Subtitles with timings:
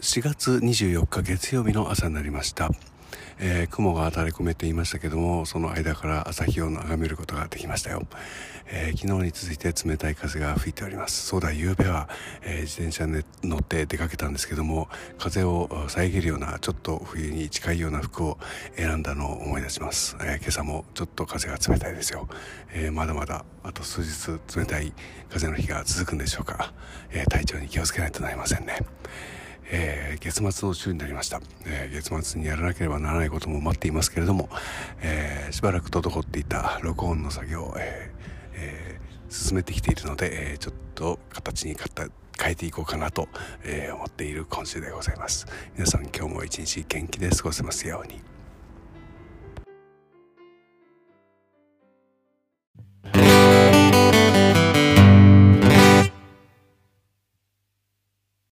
[0.00, 2.70] 4月24日月曜日の朝になりました。
[3.40, 8.02] えー、雲が垂れ込めていましたけども、その間から朝日を眺めることができましたよ。
[8.66, 11.26] えー、昨日に続いて冷たい風が吹いております。
[11.26, 12.08] そうだ、夕べは、
[12.42, 14.88] えー、自転車に乗って出かけたんですけども、
[15.18, 18.38] 風を遮るような、ちょっと冬に近いような服を
[18.76, 20.16] 選んだのを思い出します。
[20.22, 22.28] え今朝もちょっと風が冷たいですよ。
[22.72, 24.92] えまだまだ、あと数日冷たい
[25.28, 26.72] 風の日が続くんでしょうか。
[27.10, 28.97] え体調に気をつけないとなりませんね。
[29.70, 34.48] えー、月末の週になりました、えー、月末にやらなければならないことも待っていますけれども、
[35.02, 38.12] えー、しばらく滞っていた録音の作業を、え
[38.54, 39.00] え
[39.30, 43.28] 進めてきているので、えちょっと形に変えていこうかなと、
[43.62, 45.46] え思っている今週でございます。
[45.74, 48.37] 皆さん今日も一日元気で過ごせますように。